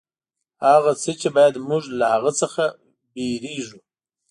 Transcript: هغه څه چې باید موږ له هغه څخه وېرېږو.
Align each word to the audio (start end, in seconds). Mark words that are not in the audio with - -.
هغه 0.67 0.91
څه 1.01 1.11
چې 1.19 1.27
باید 1.35 1.55
موږ 1.69 1.83
له 1.99 2.05
هغه 2.13 2.31
څخه 2.41 2.63
وېرېږو. 3.13 3.79